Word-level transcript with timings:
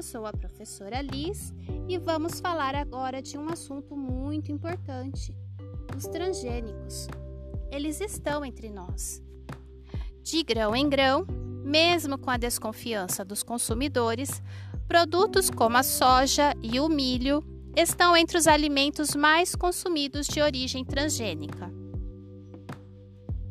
Eu 0.00 0.04
sou 0.04 0.24
a 0.24 0.32
professora 0.32 1.02
Liz 1.02 1.52
e 1.86 1.98
vamos 1.98 2.40
falar 2.40 2.74
agora 2.74 3.20
de 3.20 3.36
um 3.36 3.50
assunto 3.50 3.94
muito 3.94 4.50
importante: 4.50 5.36
os 5.94 6.04
transgênicos. 6.06 7.06
Eles 7.70 8.00
estão 8.00 8.42
entre 8.42 8.70
nós. 8.70 9.22
De 10.22 10.42
grão 10.42 10.74
em 10.74 10.88
grão, 10.88 11.26
mesmo 11.62 12.16
com 12.16 12.30
a 12.30 12.38
desconfiança 12.38 13.22
dos 13.22 13.42
consumidores, 13.42 14.42
produtos 14.88 15.50
como 15.50 15.76
a 15.76 15.82
soja 15.82 16.54
e 16.62 16.80
o 16.80 16.88
milho 16.88 17.44
estão 17.76 18.16
entre 18.16 18.38
os 18.38 18.46
alimentos 18.46 19.14
mais 19.14 19.54
consumidos 19.54 20.26
de 20.26 20.40
origem 20.40 20.82
transgênica. 20.82 21.70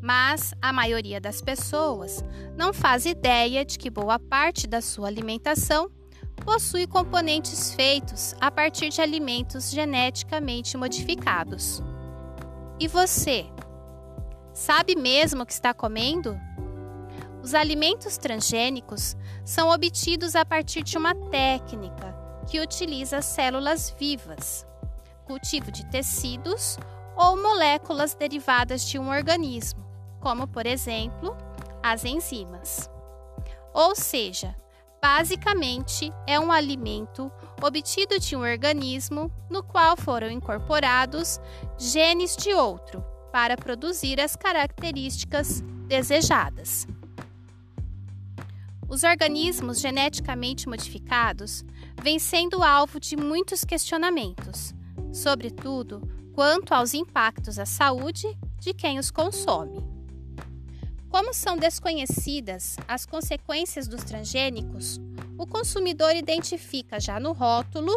Mas 0.02 0.56
a 0.60 0.74
maioria 0.74 1.22
das 1.22 1.44
pessoas 1.44 2.24
não 2.58 2.74
faz 2.74 3.06
ideia 3.06 3.64
de 3.64 3.78
que 3.78 3.92
boa 3.92 4.18
parte 4.18 4.66
da 4.66 4.82
sua 4.82 5.08
alimentação 5.08 5.92
possui 6.40 6.88
componentes 6.88 7.74
feitos 7.74 8.36
a 8.40 8.50
partir 8.50 8.90
de 8.90 9.02
alimentos 9.02 9.70
geneticamente 9.70 10.78
modificados. 10.78 11.82
E 12.80 12.88
você? 12.88 13.46
Sabe 14.54 14.96
mesmo 14.96 15.44
o 15.44 15.46
que 15.46 15.54
está 15.54 15.74
comendo? 15.74 16.40
Os 17.42 17.54
alimentos 17.54 18.18
transgênicos 18.18 19.16
são 19.46 19.70
obtidos 19.70 20.36
a 20.36 20.44
partir 20.44 20.84
de 20.84 20.98
uma 20.98 21.16
técnica 21.16 22.16
que 22.48 22.60
utiliza 22.60 23.22
células 23.22 23.96
vivas, 23.98 24.66
cultivo 25.26 25.72
de 25.72 25.86
tecidos 25.86 26.78
ou 27.16 27.42
moléculas 27.42 28.16
derivadas 28.16 28.84
de 28.84 28.98
um 28.98 29.10
organismo, 29.10 29.86
como 30.20 30.48
por 30.48 30.66
exemplo 30.66 31.36
as 31.82 32.04
enzimas. 32.04 32.90
Ou 33.74 33.96
seja, 33.96 34.56
basicamente 35.02 36.12
é 36.28 36.40
um 36.40 36.52
alimento 36.52 37.32
obtido 37.62 38.20
de 38.20 38.36
um 38.36 38.42
organismo 38.42 39.32
no 39.50 39.64
qual 39.64 39.96
foram 39.98 40.30
incorporados 40.30 41.40
genes 41.78 42.36
de 42.36 42.54
outro 42.54 43.04
para 43.32 43.56
produzir 43.56 44.20
as 44.20 44.36
características 44.36 45.62
desejadas. 45.88 46.88
Os 48.88 49.04
organismos 49.04 49.80
geneticamente 49.80 50.68
modificados 50.68 51.64
vêm 52.02 52.18
sendo 52.18 52.64
alvo 52.64 53.00
de 53.00 53.16
muitos 53.16 53.64
questionamentos, 53.64 54.74
sobretudo 55.14 56.02
quanto 56.34 56.74
aos 56.74 56.94
impactos 56.94 57.60
à 57.60 57.66
saúde 57.66 58.28
de 58.60 58.74
quem 58.74 58.98
os 58.98 59.12
consome. 59.12 59.99
Como 61.20 61.34
são 61.34 61.58
desconhecidas 61.58 62.78
as 62.88 63.06
consequências 63.06 63.90
dos 63.90 64.06
transgênicos, 64.06 65.02
o 65.38 65.46
consumidor 65.46 66.16
identifica 66.16 66.98
já 66.98 67.20
no 67.20 67.34
rótulo 67.34 67.92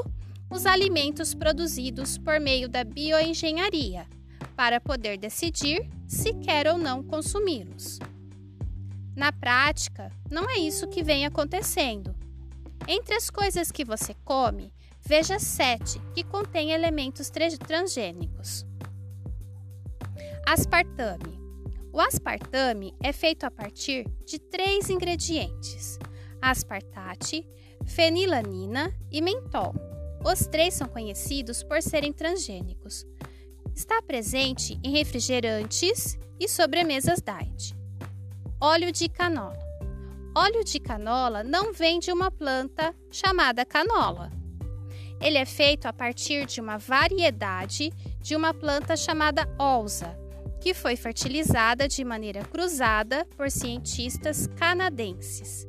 os 0.51 0.67
alimentos 0.67 1.33
produzidos 1.33 2.19
por 2.19 2.41
meio 2.41 2.69
da 2.69 2.83
bioengenharia, 2.83 4.09
para 4.57 4.81
poder 4.81 5.19
decidir 5.19 5.89
se 6.05 6.35
quer 6.35 6.67
ou 6.67 6.77
não 6.77 7.01
consumi-los. 7.01 8.01
Na 9.15 9.31
prática, 9.31 10.11
não 10.29 10.51
é 10.51 10.59
isso 10.59 10.89
que 10.89 11.05
vem 11.05 11.25
acontecendo. 11.25 12.17
Entre 12.89 13.15
as 13.15 13.31
coisas 13.31 13.71
que 13.71 13.85
você 13.85 14.15
come, 14.25 14.75
veja 15.01 15.39
sete 15.39 16.01
que 16.13 16.25
contêm 16.25 16.73
elementos 16.73 17.31
transgênicos. 17.31 18.67
Aspartame. 20.45 21.42
O 21.93 22.01
aspartame 22.01 22.95
é 23.03 23.13
feito 23.13 23.45
a 23.45 23.51
partir 23.51 24.09
de 24.25 24.39
três 24.39 24.89
ingredientes: 24.89 25.99
aspartate, 26.41 27.47
fenilanina 27.85 28.91
e 29.11 29.21
mentol. 29.21 29.75
Os 30.25 30.47
três 30.47 30.73
são 30.73 30.89
conhecidos 30.89 31.63
por 31.63 31.83
serem 31.83 32.13
transgênicos. 32.13 33.05
Está 33.75 34.01
presente 34.01 34.79
em 34.83 34.91
refrigerantes 34.93 36.19
e 36.41 36.49
sobremesas 36.49 37.21
diet. 37.21 37.75
Óleo 38.59 38.91
de 38.91 39.09
canola. 39.09 39.59
Óleo 40.35 40.65
de 40.65 40.81
canola 40.81 41.45
não 41.45 41.75
vem 41.75 41.99
de 41.99 42.11
uma 42.11 42.31
planta 42.31 42.95
chamada 43.11 43.67
canola. 43.67 44.31
Ele 45.21 45.37
é 45.37 45.45
feito 45.45 45.87
a 45.87 45.93
partir 45.93 46.47
de 46.47 46.61
uma 46.61 46.79
variedade 46.79 47.93
de 48.21 48.35
uma 48.35 48.55
planta 48.55 48.97
chamada 48.97 49.47
olza, 49.59 50.17
que 50.63 50.73
foi 50.73 50.95
fertilizada 50.95 51.89
de 51.89 52.05
maneira 52.05 52.45
cruzada 52.45 53.27
por 53.37 53.51
cientistas 53.51 54.47
canadenses, 54.47 55.67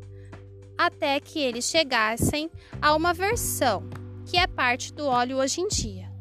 até 0.77 1.19
que 1.19 1.39
eles 1.39 1.65
chegassem 1.65 2.47
a 2.79 2.95
uma 2.95 3.11
versão 3.11 3.89
que 4.23 4.37
é 4.37 4.45
parte 4.45 4.93
do 4.93 5.07
óleo 5.07 5.37
hoje 5.37 5.61
em 5.61 5.67
dia. 5.67 6.13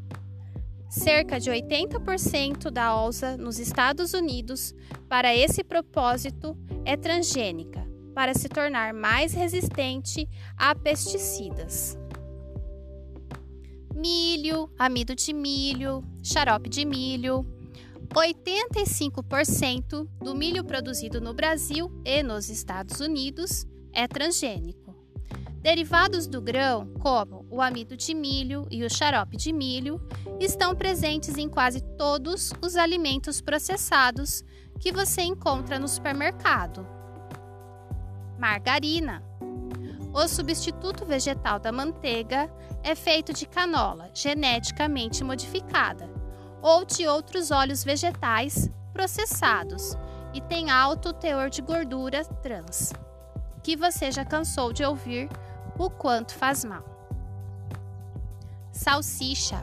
Cerca 0.88 1.38
de 1.38 1.50
80% 1.50 2.70
da 2.70 2.96
olza 2.96 3.36
nos 3.36 3.58
Estados 3.58 4.14
Unidos, 4.14 4.74
para 5.06 5.36
esse 5.36 5.62
propósito, 5.62 6.56
é 6.86 6.96
transgênica, 6.96 7.86
para 8.14 8.32
se 8.32 8.48
tornar 8.48 8.94
mais 8.94 9.34
resistente 9.34 10.26
a 10.56 10.74
pesticidas. 10.74 11.98
Milho, 13.94 14.70
amido 14.78 15.14
de 15.14 15.34
milho, 15.34 16.02
xarope 16.22 16.70
de 16.70 16.86
milho. 16.86 17.46
85% 18.12 20.06
do 20.20 20.34
milho 20.34 20.62
produzido 20.64 21.20
no 21.20 21.32
Brasil 21.32 21.90
e 22.04 22.22
nos 22.22 22.50
Estados 22.50 23.00
Unidos 23.00 23.66
é 23.92 24.06
transgênico. 24.06 24.94
Derivados 25.62 26.26
do 26.26 26.42
grão, 26.42 26.92
como 27.00 27.46
o 27.48 27.62
amido 27.62 27.96
de 27.96 28.12
milho 28.12 28.66
e 28.70 28.84
o 28.84 28.90
xarope 28.90 29.36
de 29.36 29.52
milho, 29.52 30.00
estão 30.40 30.74
presentes 30.74 31.38
em 31.38 31.48
quase 31.48 31.80
todos 31.96 32.52
os 32.60 32.76
alimentos 32.76 33.40
processados 33.40 34.44
que 34.78 34.92
você 34.92 35.22
encontra 35.22 35.78
no 35.78 35.88
supermercado. 35.88 36.86
Margarina. 38.38 39.22
O 40.12 40.28
substituto 40.28 41.06
vegetal 41.06 41.58
da 41.58 41.72
manteiga 41.72 42.52
é 42.82 42.94
feito 42.94 43.32
de 43.32 43.46
canola 43.46 44.10
geneticamente 44.12 45.24
modificada 45.24 46.21
ou 46.62 46.84
de 46.84 47.06
outros 47.06 47.50
óleos 47.50 47.82
vegetais 47.82 48.70
processados 48.92 49.96
e 50.32 50.40
tem 50.40 50.70
alto 50.70 51.12
teor 51.12 51.50
de 51.50 51.60
gordura 51.60 52.24
trans, 52.24 52.92
que 53.62 53.76
você 53.76 54.10
já 54.10 54.24
cansou 54.24 54.72
de 54.72 54.84
ouvir 54.84 55.28
o 55.78 55.90
quanto 55.90 56.34
faz 56.34 56.64
mal. 56.64 56.84
Salsicha. 58.70 59.62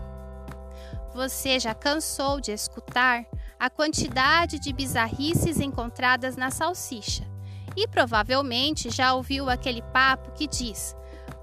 Você 1.15 1.59
já 1.59 1.73
cansou 1.73 2.39
de 2.39 2.51
escutar 2.51 3.25
a 3.59 3.69
quantidade 3.69 4.59
de 4.59 4.71
bizarrices 4.71 5.59
encontradas 5.59 6.35
na 6.35 6.51
salsicha 6.51 7.27
e 7.75 7.87
provavelmente 7.87 8.89
já 8.89 9.13
ouviu 9.13 9.49
aquele 9.49 9.81
papo 9.81 10.31
que 10.31 10.47
diz: 10.47 10.95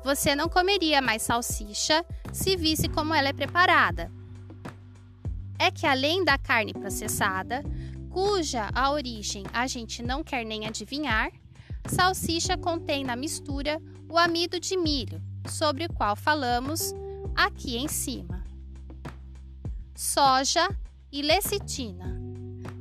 você 0.05 0.37
não 0.37 0.49
comeria 0.49 1.03
mais 1.03 1.23
salsicha 1.23 2.05
se 2.33 2.57
visse 2.57 2.89
como 2.89 3.13
ela 3.13 3.29
é 3.29 3.33
preparada. 3.33 4.16
É 5.59 5.71
que 5.71 5.87
além 5.87 6.25
da 6.25 6.37
carne 6.39 6.73
processada, 6.73 7.63
cuja 8.11 8.69
a 8.75 8.91
origem 8.91 9.45
a 9.53 9.67
gente 9.67 10.03
não 10.03 10.23
quer 10.23 10.45
nem 10.45 10.67
adivinhar, 10.67 11.31
salsicha 11.87 12.57
contém 12.57 13.05
na 13.05 13.17
mistura 13.17 13.81
o 14.09 14.19
amido 14.19 14.59
de 14.61 14.77
milho, 14.77 15.23
sobre 15.49 15.85
o 15.85 15.93
qual 15.93 16.17
falamos 16.17 16.95
aqui 17.35 17.77
em 17.77 17.89
cima. 17.89 18.45
Soja 19.95 20.69
e 21.11 21.23
lecitina. 21.23 22.21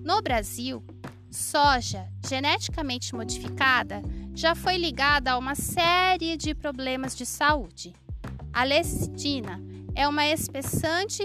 No 0.04 0.22
Brasil, 0.22 0.84
soja 1.32 2.08
geneticamente 2.28 3.16
modificada 3.16 4.02
já 4.34 4.54
foi 4.54 4.78
ligada 4.78 5.32
a 5.32 5.38
uma 5.38 5.56
série 5.56 6.36
de 6.36 6.54
problemas 6.54 7.16
de 7.16 7.26
saúde. 7.26 7.94
A 8.52 8.64
lecitina 8.64 9.62
é 9.96 10.08
uma 10.08 10.28
espessante 10.28 11.24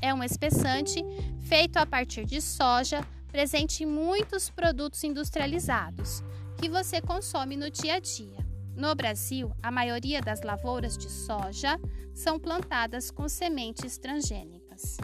é 0.00 0.12
um 0.12 0.22
espessante 0.22 1.04
feito 1.40 1.76
a 1.76 1.86
partir 1.86 2.24
de 2.24 2.40
soja, 2.40 3.06
presente 3.30 3.84
em 3.84 3.86
muitos 3.86 4.50
produtos 4.50 5.02
industrializados 5.04 6.22
que 6.60 6.68
você 6.68 7.00
consome 7.00 7.56
no 7.56 7.70
dia 7.70 7.94
a 7.94 8.00
dia. 8.00 8.38
No 8.76 8.94
Brasil, 8.94 9.50
a 9.62 9.70
maioria 9.70 10.20
das 10.20 10.42
lavouras 10.42 10.96
de 10.96 11.10
soja 11.10 11.78
são 12.14 12.38
plantadas 12.38 13.10
com 13.10 13.28
sementes 13.28 13.98
transgênicas. 13.98 14.98